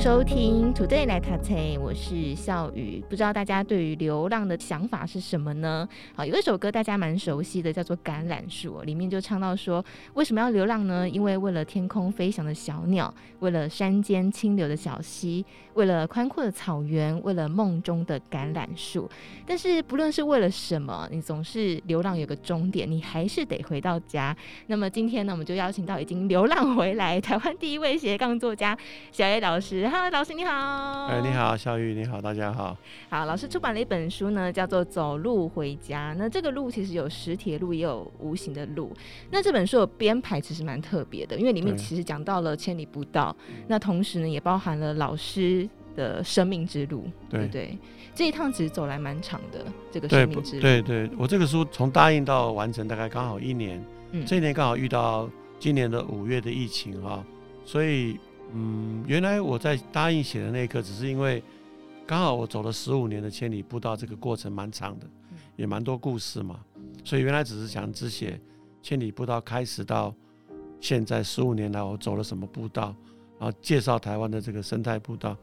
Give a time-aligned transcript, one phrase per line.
[0.00, 3.02] 收听 Today 来读册，我是笑宇。
[3.10, 5.88] 不知道大家对于流浪的想法是什么呢？
[6.14, 11.08] 好，有一首歌大家蛮熟悉的，叫做《橄榄树》，里面就唱到说，为什么要流浪呢？
[11.08, 19.10] 因为为了天空飞翔的小鸟，为了山间清流的小溪，为了宽阔的草原，为了梦中的橄榄树。
[19.44, 24.36] 但是不论是为了什么，你总是流浪有个终点，你还是得回到家。
[24.68, 28.78] 那么今天呢，我们就邀请到已经流浪回来台湾第一位斜杠作家
[29.10, 29.88] 小叶老师。
[29.98, 31.06] 哈喽，老师你好。
[31.06, 32.76] 哎，你好，小雨，你好，大家好。
[33.10, 36.12] 好，老师出版了一本书呢，叫做《走路回家》。
[36.16, 38.92] 那这个路其实有实体的路，也有无形的路。
[39.28, 43.34] 那这本书的编排其实蛮特别的，因为里面其实讲到了千里不道，
[43.66, 47.76] 那同时呢，也包含了老师的生命之路，对不对？
[48.14, 50.62] 这一趟其实走来蛮长的，这个生命之路。
[50.62, 57.24] 对对，我这个书从答应到完成大概刚好一年，嗯，这一年刚好遇到今年的五月的疫情哈，
[57.64, 58.16] 所以。
[58.54, 61.42] 嗯，原来我在答应写的那一刻，只是因为
[62.06, 65.06] 刚好我走了十五年的千里步道，这个过程蛮长的，
[65.56, 66.60] 也蛮多故事嘛，
[67.04, 68.40] 所以原来只是想只写
[68.82, 70.14] 千里步道开始到
[70.80, 72.94] 现在十五年来我走了什么步道，
[73.38, 75.36] 然后介绍台湾的这个生态步道。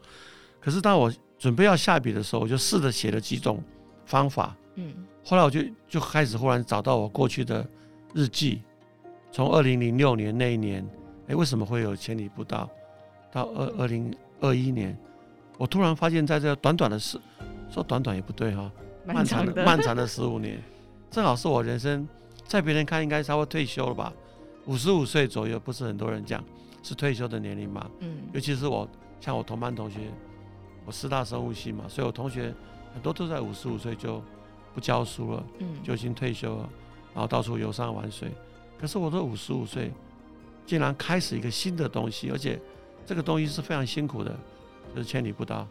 [0.60, 3.62] 可是当我准备要下笔的时候，我就试着写了几种
[4.04, 4.92] 方法，嗯，
[5.24, 7.64] 后来我就就开始忽然找到我过去的
[8.12, 8.62] 日记，
[9.30, 10.84] 从二零零六年那一年，
[11.28, 12.68] 哎，为什么会有千里步道？
[13.36, 14.96] 到二二零二一年，
[15.58, 17.20] 我突然发现，在这短短的十，
[17.68, 18.72] 说短短也不对哈、哦，
[19.04, 20.58] 漫长的漫长的十五年，
[21.10, 22.08] 正好是我人生，
[22.46, 24.10] 在别人看应该稍微退休了吧，
[24.64, 26.42] 五十五岁左右，不是很多人讲
[26.82, 28.88] 是退休的年龄嘛，嗯，尤其是我，
[29.20, 29.98] 像我同班同学，
[30.86, 32.54] 我师大生物系嘛，所以我同学
[32.94, 34.22] 很多都在五十五岁就
[34.72, 36.70] 不教书了，嗯，就已经退休了，
[37.12, 38.30] 然后到处游山玩水，
[38.80, 39.92] 可是我都五十五岁，
[40.64, 42.58] 竟然开始一个新的东西，而且。
[43.06, 44.36] 这个东西是非常辛苦的，
[44.94, 45.66] 就是千里步道。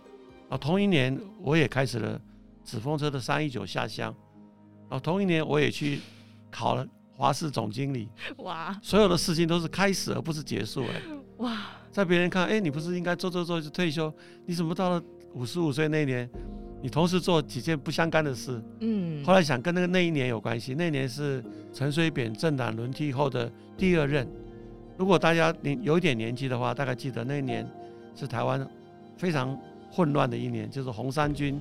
[0.48, 2.20] 啊，同一年我也开始了
[2.64, 4.16] 纸风车的三一九下乡。
[4.88, 6.00] 啊，同一年我也去
[6.50, 8.08] 考了华视总经理。
[8.38, 8.78] 哇！
[8.82, 11.02] 所有的事情都是开始而不是结束哎。
[11.38, 11.58] 哇！
[11.92, 14.14] 在别人看，哎，你不是应该做做做就退休？
[14.46, 15.04] 你怎么到了
[15.34, 16.30] 五十五岁那年，
[16.82, 18.64] 你同时做几件不相干的事？
[18.80, 19.26] 嗯。
[19.26, 24.26] 后来想跟那个那一年有关系，那年是陈水扁政党轮替后的第二任。
[24.98, 27.70] 如果大家年有一点年纪的话，大概记得那一年
[28.16, 28.66] 是台湾
[29.18, 29.58] 非常
[29.92, 31.60] 混乱的一年，就是红三军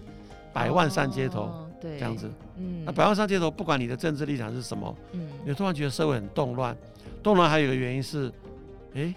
[0.52, 2.30] 百万上街头，对，这样子。
[2.56, 6.76] 嗯，那百万上街头，不管你的政治立场是什么，嗯，你突然觉得社会很动乱。
[7.22, 8.30] 动乱还有一个原因是，
[8.94, 9.12] 哎，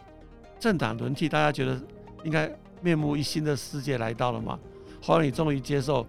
[0.59, 1.79] 政党轮替，大家觉得
[2.23, 2.51] 应该
[2.81, 4.57] 面目一新的世界来到了嘛？
[5.01, 6.05] 后来你终于接受，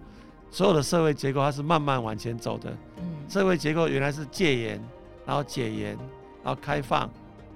[0.49, 2.71] 所有的社会结构它是慢慢往前走的。
[2.97, 4.81] 嗯，社会结构原来是戒严，
[5.25, 5.97] 然后解严，
[6.43, 7.07] 然后开放。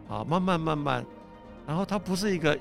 [0.08, 1.06] 啊，慢慢慢慢，
[1.66, 2.58] 然后它不是一个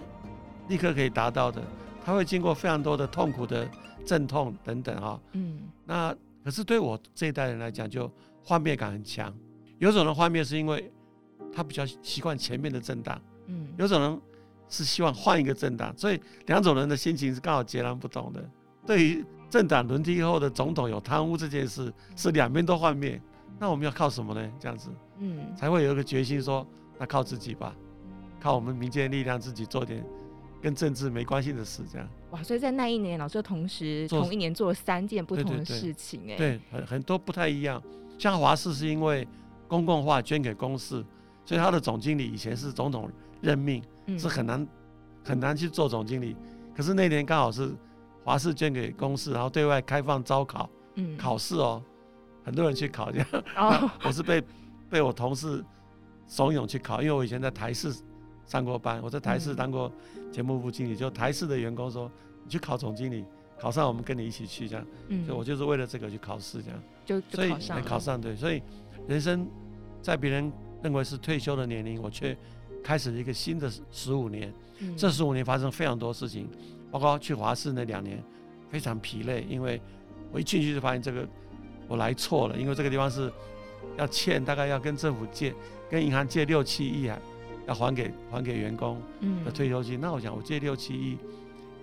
[0.68, 1.62] 立刻可以达到的，
[2.04, 3.68] 它会经过非常多的痛苦的
[4.04, 5.20] 阵痛等等啊。
[5.32, 6.14] 嗯，那
[6.44, 8.10] 可是对我这一代人来讲，就
[8.42, 9.32] 幻灭感很强。
[9.78, 10.90] 有种人幻灭是因为
[11.52, 14.20] 他比较习惯前面的政党，嗯，有种人
[14.68, 18.42] 是希望换一个政党，所以两种人的心情是刚好截然不同的。
[18.86, 23.20] 对于政党轮替后的总统有贪污这件事，是两边都幻灭，
[23.58, 24.52] 那我们要靠什么呢？
[24.58, 26.66] 这样子，嗯，才会有一个决心说。
[27.02, 27.74] 那靠自己吧，
[28.40, 30.06] 靠我们民间力量自己做点
[30.60, 32.08] 跟政治没关系的事，这样。
[32.30, 37.82] 哇，所以在那一年，老师同时同一年做了三件不同的事情，哎，对，很很多不太一样。
[38.20, 39.26] 像华氏是因为
[39.66, 41.04] 公共化捐给公司，
[41.44, 43.10] 所以他的总经理以前是总统
[43.40, 44.64] 任命，嗯、是很难
[45.24, 46.36] 很难去做总经理。
[46.72, 47.74] 可是那年刚好是
[48.22, 51.82] 华氏捐给公司，然后对外开放招考，嗯，考试哦，
[52.44, 53.28] 很多人去考这样。
[53.56, 54.40] 哦， 我是被
[54.88, 55.64] 被我同事。
[56.26, 57.94] 怂恿去考，因为我以前在台视
[58.46, 59.90] 上过班，我在台视当过
[60.30, 62.10] 节目部经理，就台视的员工说，
[62.44, 63.24] 你去考总经理，
[63.58, 68.62] 考上我们跟你一起去这样，嗯，所以我就是为了这个去考试这样，就，就考上，所以考上对，所以
[69.06, 69.46] 人生
[70.00, 70.50] 在别人
[70.82, 72.36] 认为是退休的年龄，我却
[72.82, 76.48] 开始了一个新的十五年，嗯，这十五年发生非常多事情，
[76.90, 78.22] 包括去华视那两年
[78.70, 79.80] 非常疲累，因为
[80.32, 81.26] 我一进去就发现这个
[81.86, 83.32] 我来错了，因为这个地方是
[83.96, 85.54] 要欠，大概要跟政府借。
[85.92, 87.18] 跟银行借六七亿啊，
[87.68, 88.98] 要还给还给员工
[89.44, 89.98] 的退休金。
[89.98, 91.18] 嗯、那我想，我借六七亿，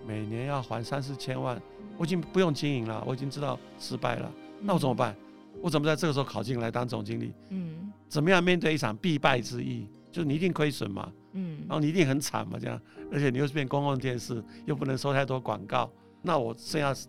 [0.07, 1.61] 每年要还三四千万，
[1.95, 4.31] 我已经不用经营了，我已经知道失败了。
[4.61, 5.15] 那我怎么办？
[5.61, 7.31] 我怎么在这个时候考进来当总经理？
[7.49, 12.81] 嗯，怎么样面对一场必败之役，就是你一定亏损嘛，嗯，然后你一定很惨嘛，这样，
[13.11, 15.87] 而且你又是变公共电视，又不能收太多广告，
[16.23, 16.99] 那我剩下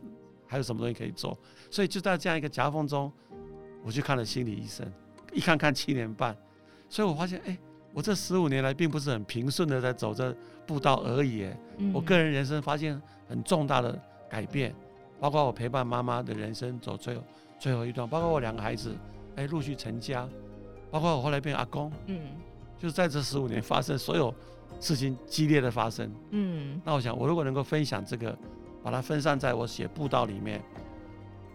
[0.46, 1.34] 还有什么东西可以做？
[1.70, 3.10] 所以就在这样一个夹缝中，
[3.82, 4.86] 我去看了心理医生，
[5.32, 6.36] 一看看七年半，
[6.90, 7.56] 所以我发现，哎，
[7.94, 11.48] 我这十五年来并不是很平顺的在走这步道而已，
[11.78, 13.98] 嗯，我个人人生发现很重大的
[14.28, 14.74] 改变，
[15.18, 17.22] 包括我陪伴妈妈的人生走最后
[17.58, 18.94] 最后一段，包括我两个孩子，
[19.36, 20.28] 哎，陆续成家。
[20.90, 22.18] 包括我后来变阿公，嗯，
[22.76, 24.34] 就是在这十五年发生所有
[24.80, 28.36] 事情激烈的发生，嗯，那我想我如果能够分享这个，
[28.82, 30.60] 把它分散在我写步道里面，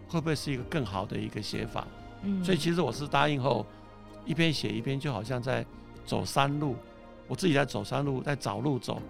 [0.08, 1.86] 会不会是一个更好的一个写法？
[2.22, 3.66] 嗯，所以其实我是答应后
[4.26, 5.66] 一边写一边就好像在
[6.06, 6.76] 走山路，
[7.28, 9.02] 我自己在走山路，在找路走。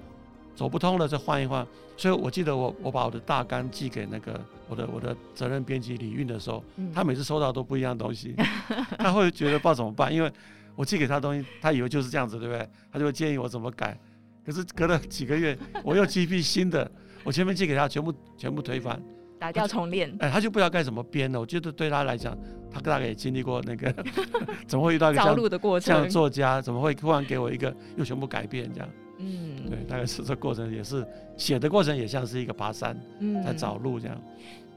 [0.56, 1.68] 走不通了，再换一换。
[1.98, 4.40] 所以我记得我我把我的大纲寄给那个
[4.70, 8.34] 我的我的责任编辑李运的时候，嗯、他每次收到都不一样的东西，
[8.98, 10.32] 他会觉得不知道怎么办，因为
[10.76, 12.70] 我寄给他东西，他以为就是这样子，对不对？
[12.90, 13.98] 他就会建议我怎么改。
[14.46, 16.90] 可是隔了几个月，我又寄一批新的，
[17.26, 18.98] 我前面寄给他全部全部推翻，
[19.46, 20.14] 打掉重练。
[20.20, 21.40] 哎，他就不知道该怎么编了。
[21.40, 22.38] 我觉得对他来讲，
[22.72, 23.94] 他大概也经历过那个，
[24.68, 25.36] 怎么会遇到一个这样
[25.80, 26.62] 这样的作家？
[26.62, 28.90] 怎么会突然给我一个又全部改变这样？
[29.18, 31.06] 嗯，对，大概是这过程也是
[31.38, 34.22] 写的过程，也像是一个爬山，嗯，在找路这样。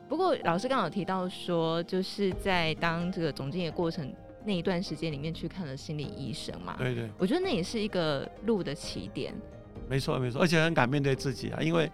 [0.08, 4.10] 不过老师刚好提到说，就是在当这个总经理过程
[4.44, 6.76] 那一段时间里面去看了心理医生嘛。
[6.78, 9.34] 对对，我觉得那也是一个路的起点。
[9.88, 11.90] 没错没错，而且很敢面对自己啊，因为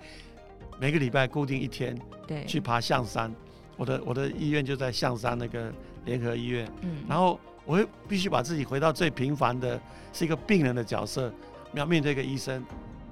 [0.79, 3.33] 每个礼拜固定一天，对，去爬象山。
[3.77, 5.73] 我的我的医院就在象山那个
[6.05, 9.81] 联合医院，嗯，然后我会必须把自己回到最平凡的，
[10.13, 11.33] 是一个病人的角色。
[11.73, 12.65] 要面对一个医生，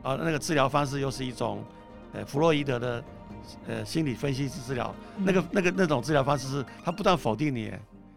[0.04, 1.64] 啊，那个治疗方式又是一种，
[2.12, 3.04] 呃，弗洛伊德的，
[3.66, 7.72] 呃，心理分析式治疗，嗯、那个那个那种治疗方式是，他不断否定你，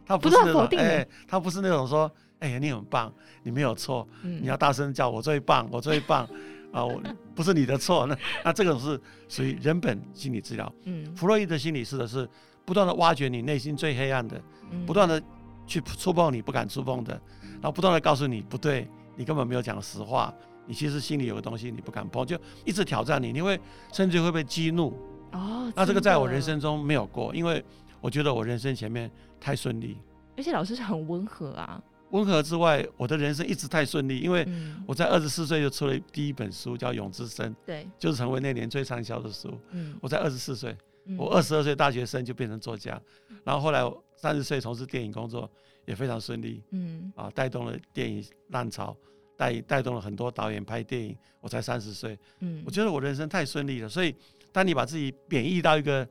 [0.06, 3.12] 他不是那种，哎，他不是那种说，哎呀，你很棒，
[3.42, 6.30] 你没有错，嗯、你要大声叫我最棒，我最棒，
[6.76, 7.02] 啊，我
[7.34, 9.00] 不是你的错，那那这种是
[9.30, 12.30] 属于人本心理治疗，嗯，弗洛伊德心理师的是
[12.66, 14.42] 不断的挖掘你内心最黑暗的，
[14.72, 15.22] 嗯、不断的
[15.66, 17.14] 去触碰你不敢触碰的，
[17.54, 18.88] 然后不断的告诉你不对。
[19.18, 20.34] 你根本没有讲实话，
[20.66, 23.58] 你其实心里有个东西你不敢碰，就一直挑战你，你会
[23.94, 24.94] 甚至会被激怒。
[25.32, 27.64] 哦，那这个在我人生中没有过，因为
[28.02, 29.98] 我觉得我人生前面太顺利，
[30.36, 31.82] 而且老师是很温和啊。
[32.16, 34.48] 温和之外，我的人生一直太顺利，因为
[34.88, 39.54] 我在二十四岁就出了第一本书，叫《永之生》，对，就是成为那年最畅销的书。
[39.72, 40.76] 嗯，我在二十四岁，
[41.18, 43.02] 我二十二岁大学生就变成作家，
[43.44, 45.50] 然后后来我三十岁从事电影工作。
[45.88, 48.98] 也非常顺利，嗯，啊，带动了电影浪潮，
[49.38, 51.16] 带带动了很多导演拍电影。
[51.40, 53.88] 我才三十岁，嗯，我觉得我人生太顺利了。
[53.88, 54.16] 所以，
[54.52, 56.08] 当你把自己贬义到一个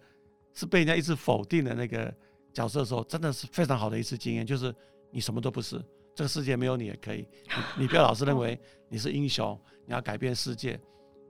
[0.52, 2.14] 是被人家一直否定的那个
[2.52, 4.46] 角色的时候，真的是非常好的一次经验。
[4.46, 4.72] 就是
[5.10, 7.26] 你什么都不是，这个世界没有你也可以。
[7.76, 8.58] 你 你不要老是认为
[8.88, 10.78] 你是英雄，你要改变世界。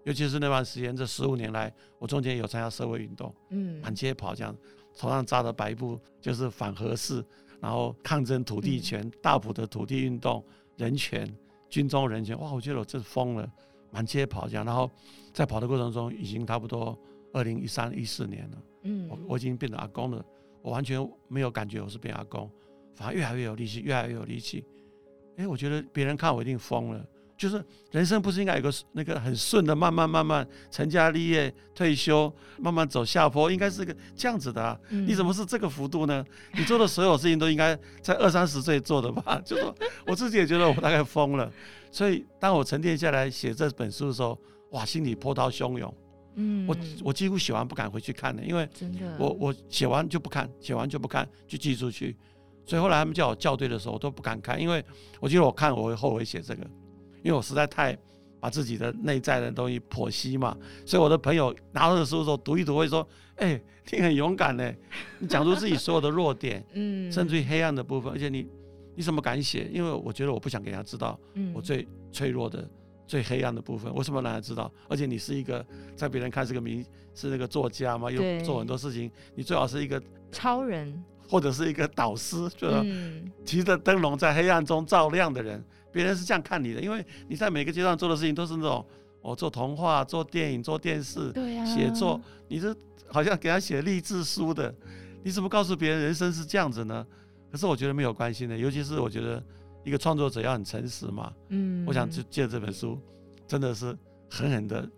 [0.05, 4.55] 尤其是那段时间，这十五年来，我中间有参加社会运动，嗯，满街跑这样，
[4.95, 7.25] 头上扎着白布就是反核四。
[7.61, 10.45] 然后抗争土地权，大埔的土地运动，
[10.77, 11.27] 人权，
[11.71, 12.53] 军中人权，哇！
[12.53, 13.51] 我觉得我真是疯了，
[13.91, 14.67] 满街跑这样。
[14.67, 14.91] 然后
[15.33, 16.95] 在跑的过程中，已经差不多
[17.33, 18.63] 二零一三一四年了。
[18.83, 20.23] 嗯，我我已经变成阿公了，
[20.61, 22.51] 我完全没有感觉我是变阿公，
[22.95, 24.63] 反而越来越有力气，越来越有力气。
[25.37, 27.05] 哎，我觉得别人看我一定疯了。
[27.37, 34.79] 就是人生不是应该有个那个很顺的，慢慢慢慢成家立业、退休，慢慢走下坡，应该是个这样子的啊。
[34.91, 36.25] 嗯、你怎么是这个幅度呢？
[36.57, 39.39] 你做的所有事情都应该在二三十岁做的吧？
[39.45, 39.75] 就说
[40.07, 41.53] 我自己也觉得我大概疯了。
[41.91, 44.39] 所以当我沉淀下来写这本书的时候，
[44.71, 45.93] 哇，心里波涛汹涌。
[46.37, 52.17] 嗯，我我几乎写完不敢回去看了，因为真的，我我写完就不看，写完就不看，就寄出去。
[52.65, 54.85] 所以后来他们叫我校对的时候，我都不敢看，因为
[55.21, 56.63] 我觉得我看我会后悔写这个。
[57.23, 57.97] 因为我实在太
[58.39, 60.55] 把自己的内在的东西剖析嘛，
[60.85, 63.07] 所以我的朋友拿到的书的时候读一读，会说
[63.37, 64.71] ：“哎、欸，你很勇敢呢，
[65.19, 68.47] 你讲出自己所有的弱点， 嗯，甚至于黑暗的部分，而且你
[68.95, 69.71] 你怎么敢写？
[69.73, 71.19] 因为我觉得我不想给他知道
[71.55, 72.69] 我最脆弱的、
[73.07, 73.91] 最黑暗的部分。
[73.95, 74.71] 为什么让他知道？
[74.87, 75.65] 而且你是一个
[75.97, 79.99] 在别人看是个名是那个作家嘛，又做很多事情，你最好是一个
[80.31, 85.63] 超人，或者是一个导师，就是提着灯笼在黑暗中照亮的人。”
[85.95, 88.85] 别人是这样看你的，因为你在每个阶段做的事情都是那种，
[89.23, 91.33] 我做童话、做电影、做电视、
[91.65, 92.75] 写作，你这
[93.07, 94.75] 好像给他写励志书的，
[95.23, 97.07] 你怎么告诉别人人生是这样子呢？
[97.49, 99.41] 可是我觉得没有关系的，尤其是我觉得
[99.85, 101.33] 一个创作者要很诚实嘛。
[101.51, 102.99] 嗯，我想就借这本书，
[103.47, 103.97] 真的是
[104.29, 104.91] 狠狠的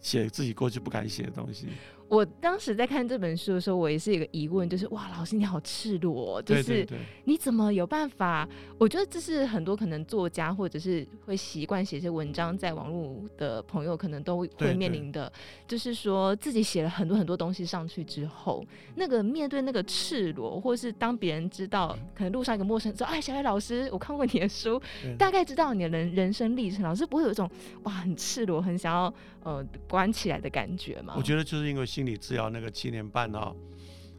[0.00, 1.68] 写自己过去不敢写的东西。
[2.08, 6.86] 我当时在看这本书的时候，我也是一个疑问，就是哇，老师你好赤裸，就是
[7.24, 8.48] 你怎么有办法？
[8.78, 15.32] 我觉得这是很多可能作家或者是会习惯写些文章在网络的朋友可能都会面临的，
[15.66, 18.64] 就是说自己写了很多很多东西上去之后，
[18.96, 24.80] 那个面对那个赤裸，或是当别人知道，可能路上一个陌生人说：“哎，小艾老师，我看过你的书，
[25.18, 27.50] 大概知道你的人人生历程。”老师不会有一种
[27.84, 29.12] 哇很赤裸，很想要
[29.44, 31.14] 呃关起来的感觉吗？
[31.16, 31.84] 我觉得就是因为。
[31.86, 33.54] 心理治疗那个七年半哦，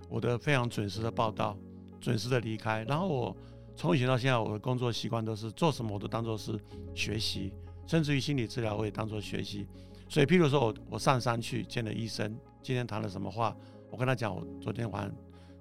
[0.08, 1.58] 我的非常准时的报道，
[2.00, 2.86] 准时的离开。
[2.88, 3.36] 然后我
[3.76, 6.58] 从以前到现在，我的工作习惯都是做什么我都当做是
[6.94, 7.52] 学习，
[7.86, 9.68] 甚至于心理治疗我也当做学习。
[10.08, 13.54] 所以，譬如说我我上山去见了医生，今天谈了什么话，
[13.90, 15.12] 我跟他讲我昨天晚上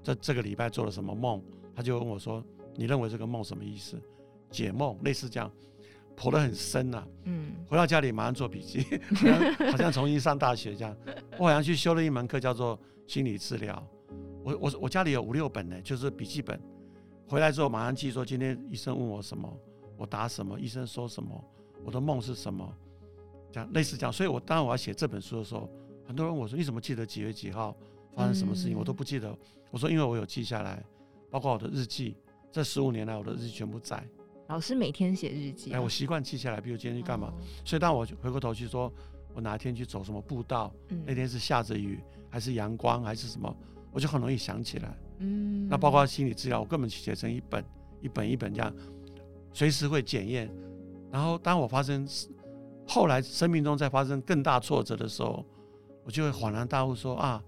[0.02, 1.42] 这这个礼拜做了什么梦，
[1.74, 2.44] 他就问我说
[2.76, 3.98] ：“你认为这个梦什么意思？”
[4.52, 5.50] 解梦类似这样。
[6.16, 8.84] 剖得很深呐、啊，嗯，回到家里马上做笔记，
[9.70, 10.96] 好像重新上大学这样。
[11.38, 13.86] 我好像去修了一门课，叫做心理治疗。
[14.42, 16.60] 我我我家里有五六本呢，就是笔记本。
[17.26, 19.50] 回来之后马上记说，今天医生问我什么，
[19.96, 21.42] 我答什么，医生说什么，
[21.82, 22.70] 我的梦是什么，
[23.50, 24.12] 这样类似这样。
[24.12, 25.68] 所以我当然我要写这本书的时候，
[26.06, 27.74] 很多人问我说，你怎么记得几月几号
[28.14, 28.76] 发生什么事情？
[28.78, 29.34] 我都不记得。
[29.70, 30.84] 我说因为我有记下来，
[31.30, 32.14] 包括我的日记，
[32.52, 34.06] 这十五年来我的日记全部在。
[34.48, 36.60] 老师每天写日记、啊，哎，我习惯记下来。
[36.60, 37.34] 比如今天去干嘛，哦、
[37.64, 38.92] 所以当我回过头去说，
[39.32, 41.98] 我哪一天去走什么步道，嗯、那天是下着雨
[42.28, 43.56] 还是阳光还是什么，
[43.90, 44.94] 我就很容易想起来。
[45.18, 47.64] 嗯，那包括心理治疗，我根本写成一本
[48.02, 48.70] 一本一本这样，
[49.52, 50.50] 随时会检验。
[51.10, 52.06] 然后当我发生
[52.86, 55.44] 后来生命中再发生更大挫折的时候，
[56.04, 57.42] 我就会恍然大悟说啊，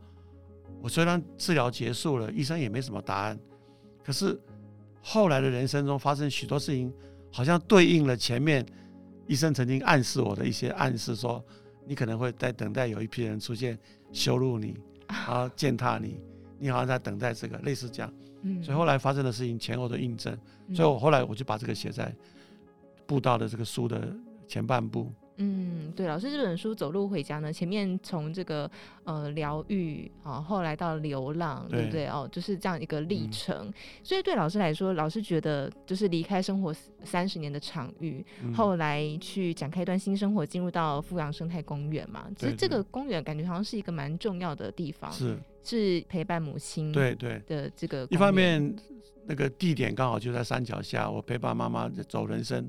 [0.81, 3.39] 我虽然治疗结束了，医生也没什么答案，
[4.03, 4.41] 可是。
[5.09, 6.93] 后来的人生中发生许多事情，
[7.31, 8.67] 好像对应了前面
[9.29, 11.43] 医生曾经暗示我的一些暗示，说
[11.87, 13.79] 你可能会在等待有一批人出现
[14.11, 16.19] 羞辱你， 然后践踏你，
[16.59, 18.13] 你好像在等待这个类似这样。
[18.61, 20.37] 所以后来发生的事情前后的印证，
[20.75, 22.13] 所以我后来我就把这个写在
[23.07, 24.13] 布道的这个书的
[24.49, 25.13] 前半部。
[25.39, 28.71] 嗯，对，老师这本书《走路回家》呢，前面从这个
[29.05, 32.07] 呃疗愈啊，后来到流浪，对，对不对？
[32.07, 33.69] 哦，就是这样一个历程。
[33.69, 36.75] 嗯、所以对老师来说，老师觉得就是离开生活
[37.05, 42.27] 三十年的场域，嗯、后来去展开一段新生活，进入到富阳生态公园嘛。
[42.37, 48.07] 其实这个公园感觉好像是一个蛮重要的地方，是是陪伴母亲对对的这个。
[48.11, 48.75] 一方面，
[49.27, 52.67] 那个地点刚好就在山脚下，我陪伴妈妈走人生。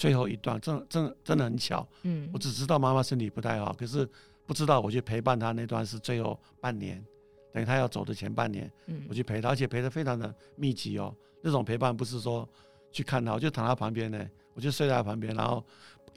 [0.00, 4.08] 最后一段，真真真的很巧，嗯，我只知道妈妈身体不太好，可是
[4.46, 7.04] 不知道我去陪伴她那段是最后半年，
[7.52, 11.14] 等于她要走的前半年，嗯，我去陪她，而且陪的非常的密集哦。
[11.42, 12.48] 那种陪伴不是说
[12.90, 15.62] 去看她，我就躺她旁边呢，我就睡在她旁边，然后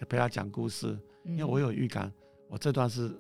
[0.08, 0.98] 陪她讲故事。
[1.26, 2.10] 因为我有预感，
[2.48, 3.14] 我这段是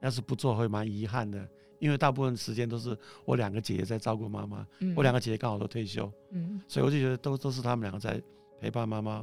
[0.00, 1.46] 要是不做会蛮遗憾的，
[1.80, 2.96] 因为大部分时间都是
[3.26, 8.18] 我两个姐姐在照顾妈妈，嗯，我两个姐姐刚好都退休，嗯，所以我就觉得都都是他们两个在
[8.58, 9.22] 陪伴妈妈。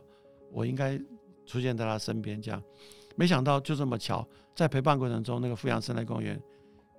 [0.55, 0.97] 我应该
[1.45, 2.63] 出现在他身边，这样，
[3.17, 6.41] 没想到就这么巧，在陪伴过程中，那个富阳生态公园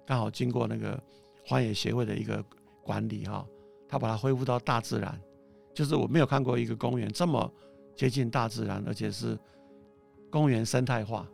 [0.07, 1.03] 刚好经过那个
[1.47, 2.45] 荒野协会的一个
[2.83, 3.47] 管理哈，
[3.89, 5.19] 他把它恢复到大自然，
[5.73, 7.51] 就是我没有看过一个公园这么
[7.95, 9.39] 接近大自然，而且是
[10.31, 11.27] 公园生态化，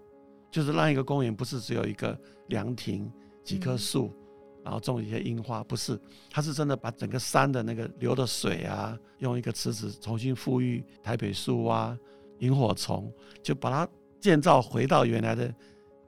[0.48, 3.12] 就是让一个公园不是只有一个凉亭、
[3.42, 4.12] 几棵树。
[4.14, 4.18] 嗯
[4.64, 6.00] 然后种一些樱花，不是，
[6.30, 11.98] 他是真的把整个山的那个流的水啊，用一个池子重新复育台北树蛙、
[12.42, 13.10] 萤火虫，
[13.42, 13.88] 就把它
[14.20, 15.52] 建造回到原来的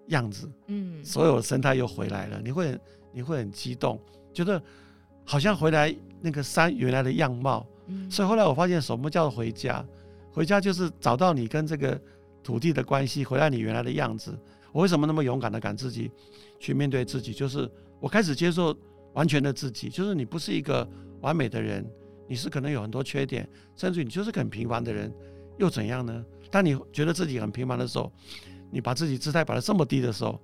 [0.09, 0.49] 样子。
[0.69, 2.79] 嗯，所有的生态又回来了，你会
[3.11, 3.99] 你会很激动，
[4.33, 4.63] 觉得
[5.25, 7.67] 好像回来那个山原来的样貌。
[7.87, 9.85] 嗯，所以后来我发现什么叫回家？
[10.31, 12.01] 回家就是找到你跟这个
[12.43, 14.39] 土地的关系，回来你原来的样子。
[14.73, 16.11] 我为什么那么勇敢的敢自己
[16.61, 17.33] 去面对自己？
[17.33, 17.69] 就是。
[18.01, 18.77] 我开始接受
[19.15, 20.87] 完全的自己，就是你不是一个
[21.23, 21.83] 完美的人，
[22.29, 25.11] 你是可能有很多缺点，甚至你就是个很平凡的人，
[25.59, 26.25] 又怎样呢？
[26.51, 28.13] 当你觉得自己很平凡的时候，
[28.71, 30.41] 你把自己姿态摆得这么低的时候，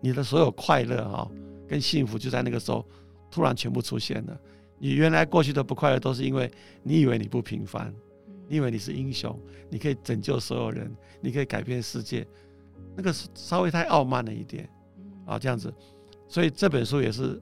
[0.00, 1.28] 你的所有快乐啊
[1.66, 2.84] 跟幸福就在那个时候
[3.30, 4.40] 突然全部出现了。
[4.78, 6.50] 你原来过去的不快乐都是因为
[6.82, 7.92] 你以为你不平凡，
[8.48, 9.38] 你以为你是英雄，
[9.70, 12.26] 你可以拯救所有人，你可以改变世界，
[12.94, 14.68] 那个稍微太傲慢了一点
[15.24, 15.72] 啊，这样子。
[16.28, 17.40] 所以这本书也是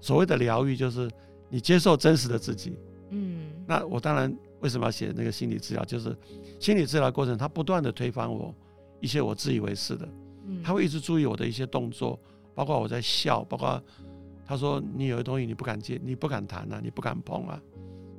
[0.00, 1.10] 所谓的疗愈，就是
[1.48, 2.76] 你接受真实的自己。
[3.10, 4.36] 嗯，那我当然
[4.66, 5.84] 为什么要写那个心理治疗？
[5.84, 6.12] 就是
[6.58, 8.52] 心理治疗过程，他不断的推翻我
[8.98, 10.08] 一些我自以为是的。
[10.44, 12.18] 嗯，他会一直注意我的一些动作，
[12.52, 13.80] 包括我在笑，包括
[14.44, 17.62] 他说你有的东西你不敢接，你不敢谈啊，你不敢碰啊，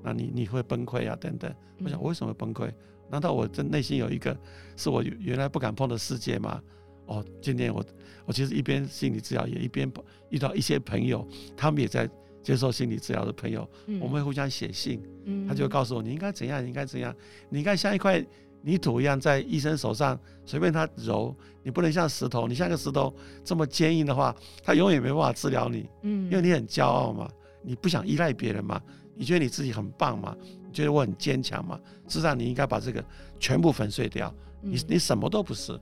[0.01, 1.53] 那你你会崩溃啊等等。
[1.83, 2.71] 我想我为什么会崩溃？
[3.09, 4.33] 难道我这内心有一个
[4.77, 6.63] 是我原来不敢碰的世界吗？
[7.07, 7.85] 哦，今天我
[8.25, 9.91] 我其实一边心理治疗，也一边
[10.29, 11.27] 遇到一些朋友，
[11.57, 12.09] 他们也在
[12.47, 17.13] 接受心理治疗的朋友，嗯、我们会互相写信，嗯、他就会告诉我你应该怎样，你应该怎样，
[17.49, 18.25] 你应该像一块
[18.61, 23.13] 泥土一样在医生手上随便他揉，你不能像石头，你像个石头
[23.43, 27.29] 这么坚硬的话，他永远没办法治疗你，嗯，因为你很骄傲嘛，
[27.61, 28.81] 你不想依赖别人嘛，
[29.13, 31.77] 你觉得你自己很棒嘛，你觉得我很坚强嘛，
[32.07, 33.03] 事实上你应该把这个
[33.41, 35.77] 全部粉碎掉，你你什么都不是。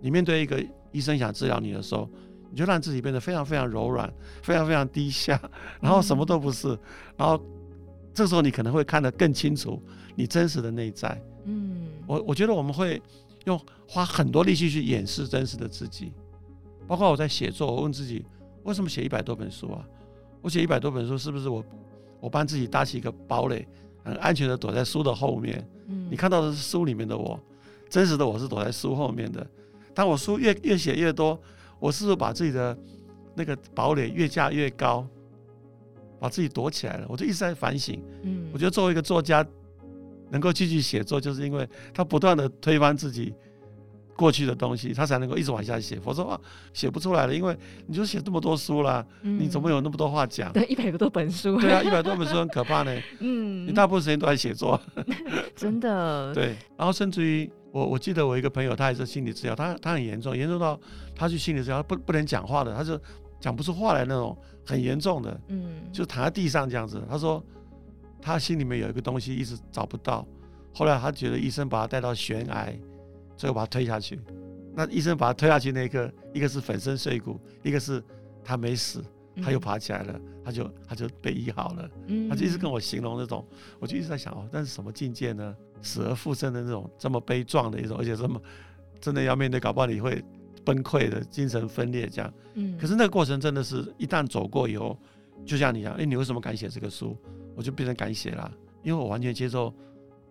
[0.00, 2.08] 你面对一个医生想治疗你的时候，
[2.54, 4.08] 你就让自己变得非常非常柔软，
[4.40, 5.40] 非常非常低下，
[5.80, 6.78] 然后什么都不是，嗯、
[7.16, 7.44] 然后
[8.14, 9.82] 这时候你可能会看得更清楚
[10.14, 11.20] 你真实的内在。
[11.46, 13.02] 嗯，我我觉得我们会
[13.46, 16.12] 用花很多力气去掩饰真实的自己，
[16.86, 18.24] 包括我在写作，我问自己
[18.62, 19.84] 为什么写一百多本书啊？
[20.40, 21.64] 我写一百多本书是不是我
[22.20, 23.66] 我帮自己搭起一个堡垒，
[24.04, 25.68] 很安全的躲在书的后面？
[25.88, 27.36] 嗯，你看到的是书里面的我，
[27.90, 29.44] 真实的我是躲在书后面的。
[29.92, 31.36] 当我书越越写越多，
[31.78, 32.76] 我是不是把自己的
[33.34, 35.06] 那个堡垒越架越高，
[36.18, 37.06] 把自己躲起来了？
[37.08, 38.02] 我就一直在反省。
[38.22, 39.46] 嗯，我觉得作为一个作家，
[40.30, 43.34] 能够继续写作，就是因为他不断的推翻自己
[44.16, 45.98] 过去的东西，他才能够一直往下写。
[46.00, 46.40] 否则话，
[46.72, 47.56] 写不出来了，因为
[47.86, 50.52] 你就写这么多书了，嗯、你怎么有那么多话讲？
[50.52, 51.58] 对，一百多本书。
[51.62, 53.00] 对啊，一百多本书很可怕呢。
[53.20, 54.80] 嗯，你大部分时间都在写作。
[55.56, 56.32] 真的。
[56.34, 57.50] 对，然后甚至于。
[57.74, 60.78] 我我记得我一个朋友，他也是心理治疗，他他很严重，严重到
[61.12, 62.96] 他去心理治疗不不能讲话的，他就
[63.40, 67.02] 讲不出话来那种很严重的，嗯，就躺在地上这样子。
[67.10, 67.42] 他说
[68.22, 70.24] 他心里面有一个东西一直找不到，
[70.72, 72.72] 后来他觉得医生把他带到悬崖，
[73.44, 74.18] 最后把他推下去。
[74.74, 78.02] 那医生把他推下去那一刻，一个是粉身碎骨，一个是
[78.42, 79.04] 他没死，
[79.42, 81.90] 他又爬起来了，他就他就被医好了。
[82.30, 83.46] 他就一直跟我形容那种，
[83.78, 85.54] 我就一直在想哦，那是什么境界呢？
[85.82, 88.40] 死而复生的那种这么悲壮的一种，而且这么
[88.98, 90.24] 真的要面对，搞不好你会
[90.64, 92.32] 崩溃的精神分裂这样。
[92.54, 92.78] 嗯。
[92.78, 94.98] 可是那个过程真的是一旦走过以后，
[95.44, 97.14] 就像你讲，哎，你为什么敢写这个书？
[97.54, 98.50] 我就变成敢写了，
[98.82, 99.70] 因为我完全接受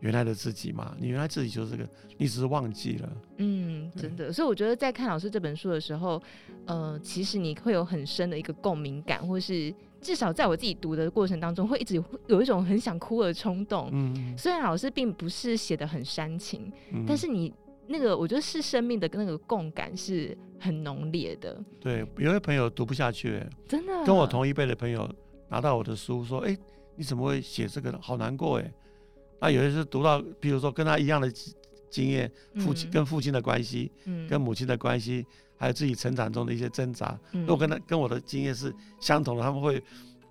[0.04, 0.96] 原来的自己嘛。
[1.00, 3.10] 你原来自己就是这个，你只是忘记了。
[3.38, 4.32] 嗯，真的。
[4.32, 6.22] 所以我觉得在看老师这本书的时候，
[6.66, 9.74] 呃，其实你会有很深的一个共鸣感，或是。
[10.04, 13.88] 至少在我自己读的过程当中，会一直有有一种很想哭的冲动。
[13.94, 17.54] 嗯，虽然老师并不是写的很煽情，嗯，但是你
[17.88, 21.58] 那个我觉得是生命的那个共感是很浓烈的。
[21.80, 25.10] 对，有些朋友读不下去，真的跟我同一辈的朋友
[25.50, 26.60] 拿到我的书说：“哎、欸，
[26.98, 27.98] 你怎么会写这个？
[28.02, 28.74] 好难过。”哎，
[29.44, 31.30] 那有些是读到，比如说跟他一样的
[31.90, 35.26] 经验，父亲跟父亲的关系，嗯，跟母亲的关系。
[35.56, 39.82] 还有自己成长中的一些挣扎，如果跟他跟我的经验是相同的，他们会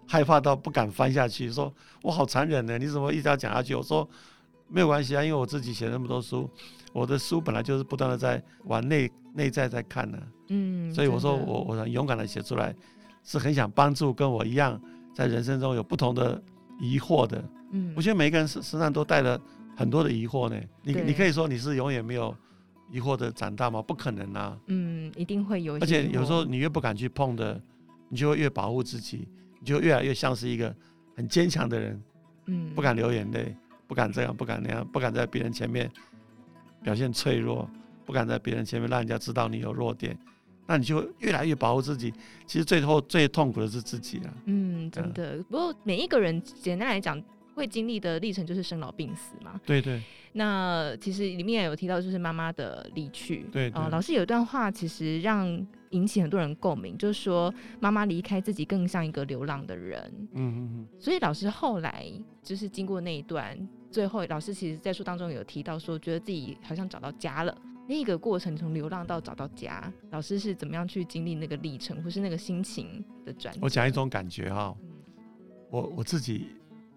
[0.06, 1.72] 害怕到不敢翻下去，说
[2.02, 3.74] 我好残忍呢，你怎么一直要讲下去？
[3.74, 4.06] 我说
[4.68, 6.50] 没有关系啊，因为我自己写那么多书，
[6.92, 12.74] 我的书本来就是不断的在往内内在在看呢，嗯，所以我说我我很勇敢的写出来，
[13.24, 14.78] 是很想帮助跟我一样
[15.14, 16.42] 在人生中有不同的
[16.78, 19.40] 疑惑的，嗯，我觉得每一个人身身上都带了
[19.76, 22.34] 很多的疑惑呢，你你可以说你是永远没有。
[22.90, 23.80] 疑惑的长大吗？
[23.80, 24.54] 不可能啊！
[24.66, 25.76] 嗯，一定会有。
[25.76, 27.58] 而且有时候你越不敢去碰的，
[28.10, 29.26] 你就会越保护自己，
[29.60, 30.76] 你就越来越像是一个
[31.16, 32.02] 很坚强的人。
[32.48, 33.56] 嗯，不敢流眼泪，
[33.86, 35.90] 不敢这样，不敢那样，不敢在别人前面
[36.82, 37.66] 表现脆弱，
[38.04, 40.14] 不敢在别人前面让人家知道你有弱点，
[40.72, 42.10] 那你就越来越保护自己。
[42.46, 44.32] 其实最后最痛苦的是自己啊。
[44.46, 45.36] 嗯，真的。
[45.36, 47.22] 嗯，不过每一个人简单来讲。
[47.54, 49.60] 会经历的历程就是生老病死嘛。
[49.66, 50.00] 对对。
[50.32, 53.44] 那其实里面也有提到，就是妈妈的离去。
[53.52, 53.78] 对对。
[53.78, 55.46] 哦，老师有一段话，其实让
[55.90, 60.00] 引起很多人共鸣，就是说妈妈离开自己，更像一个流浪的人。
[60.32, 60.88] 嗯嗯嗯。
[60.98, 62.10] 所以老师后来
[62.42, 63.54] 就是经过那一段，
[63.90, 67.54] 最后老师其实在书当中有提到说，觉得自己好像找到家了。
[67.92, 73.54] 那个过程从流浪到找到家，老师是怎么样去经历那个历程，或是那个心情的转？
[73.60, 74.74] 我讲一种感觉哈，
[75.70, 76.46] 我我自己。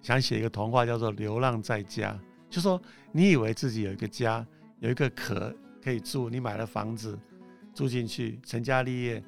[0.01, 2.13] 想写一个童话，叫做《流浪在家》，
[2.47, 2.79] 就说
[3.11, 4.45] 你以为自己有一个家，
[4.79, 5.51] 有一个壳
[5.83, 7.17] 可以住，你买了房子
[7.73, 9.23] 住进去，成家立业。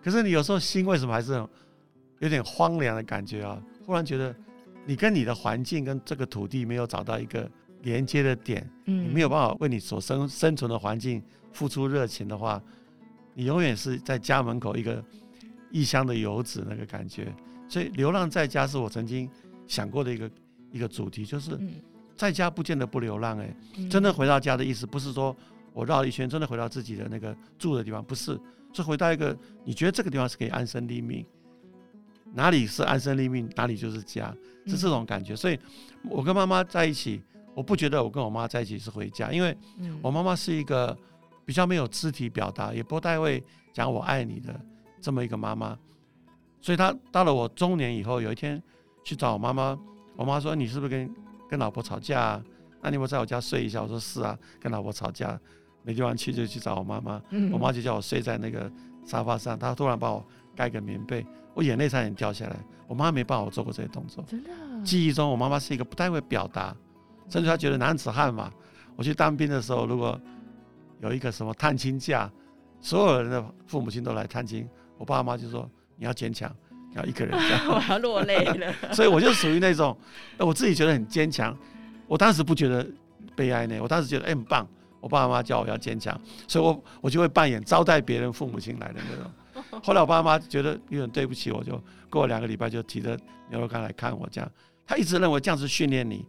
[0.00, 1.32] 可是你有时候心为什么还是
[2.20, 3.60] 有点荒凉的感觉啊？
[3.84, 4.32] 忽然觉得
[4.86, 7.50] 你跟你的环境跟这个土地没有找到一个
[7.82, 12.62] 连接的点，你没有办法为你所生生存的环境付出热情的话，
[13.34, 15.04] 你永远是在家门口一个
[15.70, 17.34] 异乡的游子那个感觉。
[17.68, 19.28] 所以《流浪在家》是我曾经。
[19.68, 20.30] 想过的一个
[20.72, 21.50] 一个主题就是，
[22.16, 25.36] 在家不见得不流浪哎、欸，真的回到家的意思不是说
[25.74, 28.40] 我绕了一圈真的回到自己的那个住的地方，不是，
[28.72, 29.36] 是回到一个
[29.66, 31.22] 你觉得这个地方是可以安身立命，
[32.32, 34.34] 哪里是安身立命，哪里就是家，
[34.66, 35.36] 是这种感觉。
[35.36, 35.58] 所以，
[36.08, 37.20] 我跟妈妈在一起，
[37.58, 39.56] 我不觉得我跟我妈在一起是回家，因为
[40.00, 40.96] 我妈妈是一个
[41.44, 43.42] 比较没有肢体表达，也不太会
[43.72, 44.54] 讲我爱你的
[45.00, 45.76] 这么一个妈妈。
[46.60, 48.62] 所以她到了我中年以后，有一天
[49.02, 49.76] 去找我妈妈，
[50.14, 51.12] 我妈说：“你是不是跟
[51.48, 52.44] 跟老婆吵架啊？
[52.80, 55.36] 那你有没有在我家睡一下？”我说：“是啊，跟老婆吵架，
[55.82, 57.20] 没地方去就去找我妈妈。
[57.30, 58.70] 嗯”我妈就叫我睡在那个
[59.04, 62.56] 沙发上，她突然帮我盖个棉被，我眼泪差点掉下来。
[62.86, 64.22] 我妈没帮我做过这些动作。
[64.28, 64.50] 真的？
[64.84, 66.74] 记忆中，我妈妈是一个不太会表达，
[67.28, 68.50] 甚至他觉得男子汉嘛。
[68.96, 70.20] 我去当兵的时候，如果
[71.00, 72.30] 有一个什么探亲假，
[72.80, 75.68] 所有人的父母亲都来探亲，我爸妈就说。
[76.00, 76.48] 你要坚强，
[76.90, 77.66] 你要一个人这样。
[77.74, 78.72] 我要落泪了。
[78.92, 79.98] 所以我就属于那种，
[80.38, 81.52] 我自己觉得很坚强。
[82.06, 82.86] 我当时不觉得
[83.34, 84.64] 悲哀呢，我当时觉得哎、欸、很棒。
[85.00, 89.82] 我爸妈叫我要坚强，所以我我就会扮演招待别人父母亲来的那种。
[89.82, 93.18] 后来我爸妈觉得有点对不起我，就过了两个礼拜就提着
[93.50, 94.48] 牛肉干来看我这样。
[94.86, 96.24] 他一直认为这样子训练你，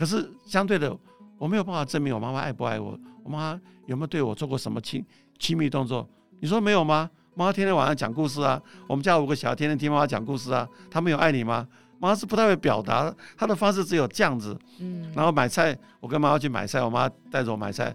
[0.00, 0.96] 可是相对的
[1.36, 5.04] 我没有办法证明我妈妈爱不爱我，我妈有没有对我做过什么亲
[5.38, 6.08] 亲密动作？
[6.40, 7.10] 你说没有吗？
[7.34, 8.58] 妈妈天天晚上讲故事啊，
[8.88, 10.66] 我们家五个小孩天天听妈妈讲故事啊。
[10.90, 11.68] 她没有爱你吗？
[11.98, 14.58] 妈妈是不太会表达，她的方式只有这样子。
[14.78, 17.94] 嗯，然后买菜，我跟妈妈去买菜，我妈带着我买菜，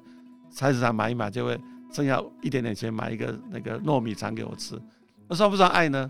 [0.52, 1.60] 菜市场买一买就会
[1.92, 4.80] 剩下一点点钱买一个那个糯米肠给我吃。
[5.28, 6.08] 那算不算爱呢？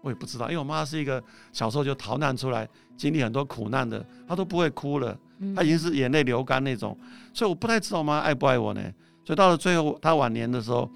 [0.00, 5.18] 我也不知道，因为我妈是一个小时候就逃难出来，经历很多苦难的，她都不会哭了，
[5.54, 6.96] 她已经是眼泪流干那种，
[7.32, 8.82] 所以我不太知道我妈爱不爱我呢。
[9.24, 10.90] 所以到了最后，他晚年的时候。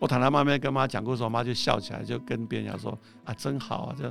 [0.00, 2.96] 我躺在妈妈跟妈讲故事，我妈就笑起来，就跟别人讲说
[3.26, 4.04] ：“啊，真好啊！”就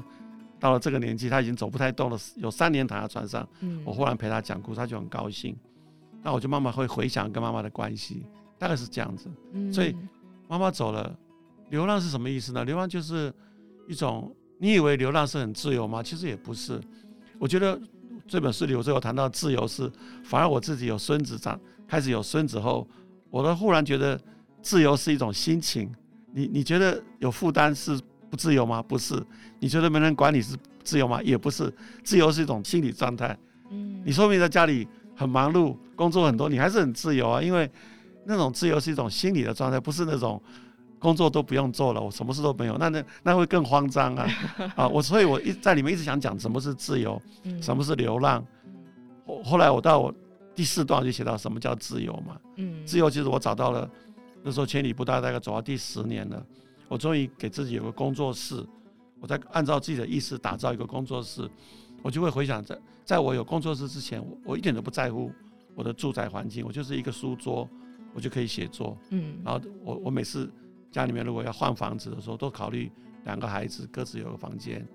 [0.59, 3.47] 到了这个年纪，她已经走不太动了，有三年躺在床上。
[3.85, 5.55] 我忽然陪她讲故事，她就很高兴。
[6.21, 8.25] 那我就慢慢会回想跟妈妈的关系，
[8.57, 9.29] 大概是这样子。
[9.71, 9.95] 所以
[10.49, 11.17] 妈妈走了，
[11.69, 12.65] 流浪是什么意思呢？
[12.65, 13.33] 流浪就是
[13.87, 16.03] 一种，你以为流浪是很自由吗？
[16.03, 16.81] 其实也不是。
[17.39, 17.79] 我觉得
[18.27, 19.91] 这本书里我最后谈到自由是，
[20.23, 22.87] 反而我自己有孙子长，开始有孙子后，
[23.29, 24.19] 我都忽然觉得。
[24.59, 25.89] 自由是一种心情，
[26.33, 27.97] 你你觉得有负担是
[28.29, 28.83] 不自由吗？
[28.83, 29.15] 不是。
[29.59, 31.21] 你觉得没人管你是自由吗？
[31.23, 31.73] 也不是。
[32.03, 33.37] 自由是一种心理状态。
[33.69, 34.85] 嗯，你说明在家里
[35.15, 37.41] 很忙碌，工作很多，你还是很自由啊。
[37.41, 37.71] 因为
[38.25, 40.41] 那种自由是一种心理的状态，不是那种
[40.99, 44.27] 工作都不用做了，我什么事都没有，那那那会更慌张啊
[44.75, 44.87] 啊！
[44.87, 47.21] 我所以，我一在里面一直想讲什么是自由，
[47.61, 48.45] 什么是流浪。
[49.25, 50.13] 后后来我到我
[50.55, 52.37] 第四段就写到什么叫自由嘛。
[52.55, 53.89] 嗯，自由其实我找到了。
[54.43, 56.41] 那时候千里不大，大概走到第十年了。
[56.87, 58.65] 我终于给自己有个工作室，
[59.19, 61.49] 我在按照自己的意思打造一个工作室。
[62.01, 65.31] 我就会回想，在在我有工作室之前，我我一点都不在乎
[65.75, 67.67] 我的住宅环境，我就是一个书桌，
[68.13, 68.97] 我就可以写作。
[69.09, 70.49] 嗯，然后我我每次
[70.97, 72.91] 家里面如果要换房子的时候，都考虑
[73.25, 74.85] 两个孩子各自有个房间，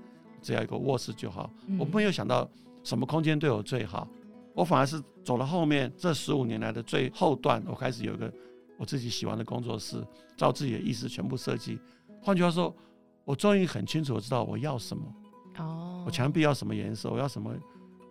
[0.40, 1.50] 只要一个卧室就好。
[1.78, 2.48] 我没有想到
[2.82, 4.08] 什么空间对我最好，
[4.54, 8.32] 我反而是走了后面这十五年来的最后段，我开始有一个。
[8.78, 10.04] 我自己喜欢的工作室，
[10.36, 11.78] 照自己的意思全部设计。
[12.20, 12.74] 换句话说，
[13.24, 15.04] 我终于很清楚，我知道我要什么。
[15.58, 17.54] 哦，我墙壁要什么颜色，我要什么，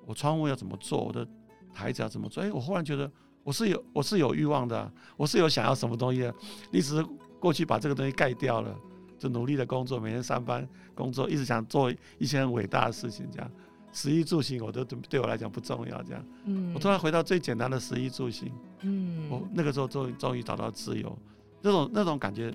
[0.06, 1.28] 我窗户要怎么做，我的
[1.74, 2.42] 台子要怎么做。
[2.42, 3.12] 哎，我忽然觉得
[3.44, 6.34] 我是有，我是有欲望的，我是有想要什么东西的。
[6.72, 7.06] 你只是
[7.42, 8.74] 过去把这个东西盖掉了，
[9.18, 13.52] 就努力的工作，每天上班工作，一直想做一些很伟大的事情，这样。
[13.94, 16.02] 食衣住行，我都对对我来讲不重要。
[16.04, 18.50] 这样，嗯，我突然回到最简单的食衣住行，
[18.84, 21.18] 嗯，我那个时候终于终于找到自由，
[21.62, 22.54] 那种那种感觉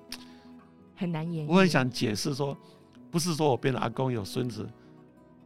[0.94, 1.46] 很难言。
[1.46, 2.56] 我很想解释说，
[3.10, 4.66] 不是说我变了阿公有孙子，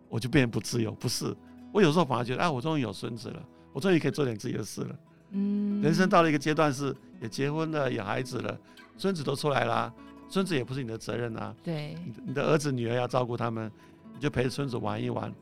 [0.09, 1.35] 我就变不自由，不是。
[1.73, 4.97] 我有时候反而觉得，啊，我终于有孙子了，我终于可以做点自己的事了。
[5.33, 8.57] 嗯，人生到了一个阶段，是也结婚了，有孩子了，
[9.01, 9.91] 孙子都出来啦，
[10.29, 11.57] 孙子也不是你的责任啊。
[11.63, 13.73] 对，你的儿子女儿要照顾他们，
[14.13, 15.33] 你就陪着孙子玩一玩。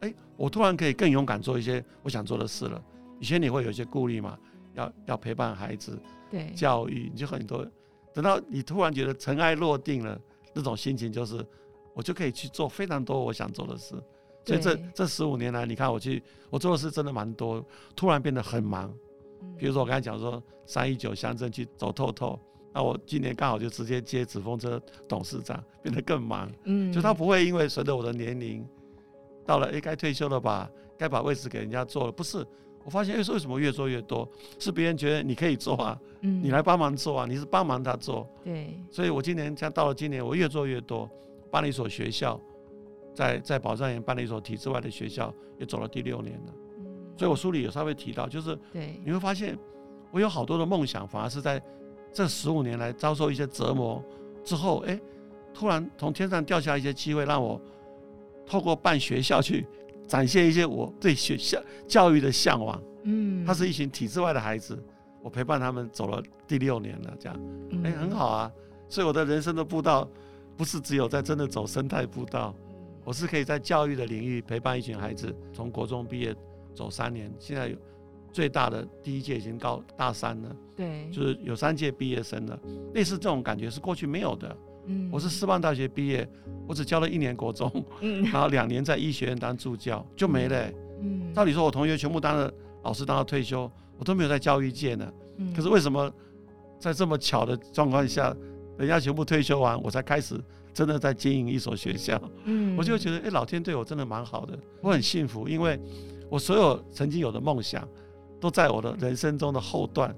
[0.00, 2.82] 哎，我突然可以更勇敢做一些我想做的事了。
[3.20, 4.36] 以前你会有一些顾虑嘛，
[4.74, 5.96] 要要陪伴孩子，
[6.28, 7.64] 对，教育，你就很多。
[8.12, 10.20] 等到你突然觉得尘埃落定了，
[10.52, 11.46] 那种心情就是，
[11.94, 13.94] 我就可以去做非常多我想做的事。
[14.44, 18.92] 所以这这十五年来，你看我去我做的事真的蛮多，突然变得很忙。
[19.56, 22.38] 比如说我刚才讲说三一九乡镇去走透透，
[22.74, 26.50] 那我今年刚好就直接接纸风车董事长，变得更忙。
[26.64, 28.66] 嗯，就他不会因为随着我的年龄。
[29.46, 30.68] 到了，哎，该退休了吧？
[30.98, 32.10] 该把位置给人家做了。
[32.10, 32.44] 不是，
[32.82, 34.26] 我发现，哎，为什么越做越多？
[34.58, 38.26] 是别人觉得你可以做啊，嗯，你来帮忙做啊，你是帮忙他做。
[38.42, 38.74] 对。
[38.90, 41.08] 所以我今年像到了今年，我越做越多，
[41.50, 42.40] 办了一所学校，
[43.14, 46.54] 在在宝藏园办了一所体制外的学校，也走了第六年了。
[46.78, 46.86] 嗯。
[47.18, 49.58] 所以我书里有稍微提到，就是，对，你会发现，
[50.10, 51.62] 我有好多的梦想，反而是在
[52.14, 54.02] 这十五年来遭受一些折磨
[54.42, 54.98] 之后，哎，
[55.52, 57.60] 突然从天上掉下一些机会，让我。
[58.46, 59.66] 透过办学校去
[60.06, 64.78] 展现一些我对学校教育的向往，嗯，他是一群体制外的孩子，
[65.22, 67.40] 我陪伴他们走了第六年了，这样，
[67.82, 68.52] 哎、欸，很好啊。
[68.86, 70.06] 所以我的人生的步道，
[70.58, 72.54] 不是只有在真的走生态步道，
[73.02, 76.36] 我是可以在教育的领域陪伴一群孩子，从国中毕业
[76.74, 77.76] 走三年，现在有
[78.34, 82.58] 最大的第一届已经高大三了，对，就是有三届毕业生了，
[82.92, 84.56] 类似这种感觉是过去没有的。
[84.86, 86.28] 嗯，我是师范大学毕业，
[86.66, 87.70] 我只教了一年国中，
[88.00, 90.74] 嗯， 然后两年在医学院当助教就没了、欸。
[91.00, 95.12] 嗯，照理说我同学全部当了老师，当到退休，我都没有在教育界呢。
[95.36, 96.12] 嗯，可是为什么
[96.80, 98.36] 在这么巧的状况下，
[98.76, 100.34] 人家全部退休完，我才开始
[100.72, 102.20] 真的在经营一所学校？
[102.46, 105.80] 嗯，我就觉得，哎、欸，老天对我真的蛮好的，我很幸福，因为
[106.28, 107.88] 我所有曾经有的梦想，
[108.44, 110.14] 都在我的人生中的后段，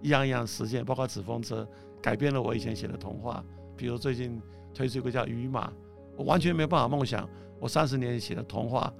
[0.00, 1.66] 一样一样实现，包括纸风车，
[2.00, 3.44] 改变了我以前写的童话。
[3.76, 4.40] 比如最近
[4.72, 5.66] 推出一个叫《鱼马》，
[6.16, 8.94] 我完全没有办法梦想，我三十年前写的童话，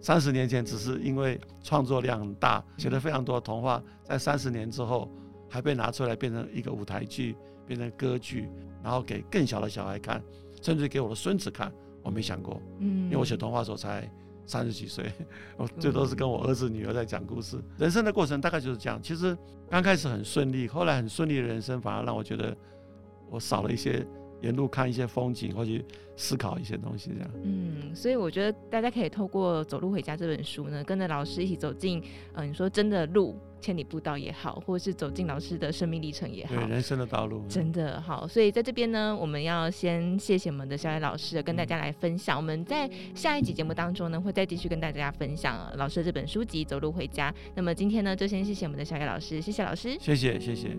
[0.00, 5.06] 三十年前只是因为创作量很大，写了非常多的童话，在三十年之后
[5.46, 8.48] 还被拿出来变成一个舞台剧，变成歌剧，
[8.82, 10.24] 然后给更小的小孩看，
[10.62, 11.70] 甚至给我的孙子看，
[12.02, 14.10] 我没想过，嗯，因为我写童话的时候才
[14.48, 15.12] 三十几岁，
[15.56, 17.56] 我最多是跟我儿子女儿在讲故事。
[17.78, 19.38] 人生的过程大概就是这样，其实
[19.70, 22.56] 刚开始很顺利，后来很顺利的人生反而让我觉得。
[23.30, 24.06] 我少了一些
[24.40, 25.84] 沿路看一些风景，或去
[26.16, 27.30] 思考一些东西，这样。
[27.42, 31.98] 嗯，所以我觉得大家可以透过《走路回家》这本书呢，跟着老师一起走进，
[32.32, 38.26] 嗯、呃，你说真的路，千里步道也好，或者是走进老师的生命历程也好，对，人生的道路，真的好。
[38.26, 42.36] 所以在这边呢，我们要先谢谢我们的小野老师，跟大家来分享。
[42.36, 47.30] 嗯、我们在下一集节目当中呢，会再继续跟大家分享老师的这本书籍《走路回家》。
[47.54, 50.76] 那么今天呢，就先谢谢我们的小野老师，谢谢老师，谢谢，谢谢。